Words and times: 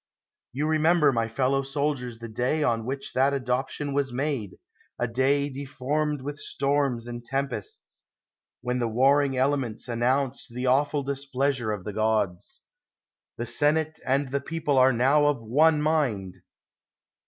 You 0.51 0.65
remember, 0.65 1.13
my 1.13 1.27
fellow 1.27 1.61
soldiers, 1.61 2.17
the 2.17 2.27
day 2.27 2.63
on 2.63 2.85
which 2.87 3.13
that 3.13 3.35
adoption 3.35 3.93
was 3.93 4.11
made— 4.11 4.57
a 4.99 5.07
day 5.07 5.47
deformed 5.47 6.23
with 6.23 6.39
storms 6.39 7.05
and 7.07 7.23
tempests, 7.23 8.05
when 8.61 8.79
the 8.79 8.87
warring 8.87 9.37
elements 9.37 9.87
announced 9.87 10.47
the 10.55 10.65
awful 10.65 11.03
displeasure 11.03 11.71
of 11.71 11.83
the 11.83 11.93
gods. 11.93 12.63
The 13.37 13.45
senate 13.45 13.99
and 14.03 14.29
the 14.29 14.41
people 14.41 14.79
are 14.79 14.91
now 14.91 15.27
of 15.27 15.43
one 15.43 15.83
mind. 15.83 16.37